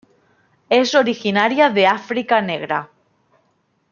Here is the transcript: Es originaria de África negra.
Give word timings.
Es 0.67 0.95
originaria 0.95 1.69
de 1.69 1.85
África 1.85 2.41
negra. 2.41 2.89